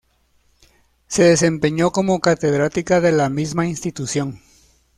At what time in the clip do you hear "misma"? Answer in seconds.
3.29-3.67